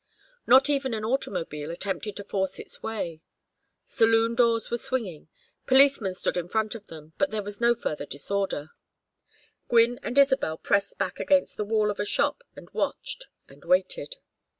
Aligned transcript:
Not 0.47 0.67
even 0.67 0.95
an 0.95 1.05
automobile 1.05 1.69
attempted 1.69 2.15
to 2.15 2.23
force 2.23 2.57
its 2.57 2.81
way. 2.81 3.21
Saloon 3.85 4.33
doors 4.33 4.71
were 4.71 4.79
swinging. 4.79 5.29
Policemen 5.67 6.15
stood 6.15 6.37
in 6.37 6.47
front 6.49 6.73
of 6.73 6.87
them, 6.87 7.13
but 7.19 7.29
there 7.29 7.43
was 7.43 7.61
no 7.61 7.75
further 7.75 8.07
disorder. 8.07 8.71
Gwynne 9.67 9.99
and 10.01 10.17
Isabel 10.17 10.57
pressed 10.57 10.97
back 10.97 11.19
against 11.19 11.55
the 11.55 11.65
wall 11.65 11.91
of 11.91 11.99
a 11.99 12.05
shop 12.05 12.41
and 12.55 12.67
watched 12.71 13.27
and 13.47 13.63
waited. 13.63 14.15